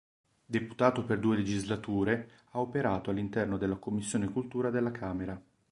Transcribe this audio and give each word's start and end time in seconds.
Deputato 0.47 1.05
per 1.05 1.19
due 1.19 1.35
legislature, 1.35 2.31
ha 2.53 2.59
operato 2.59 3.11
all'interno 3.11 3.57
della 3.59 3.75
commissione 3.75 4.31
cultura 4.31 4.71
della 4.71 4.89
Camera. 4.89 5.39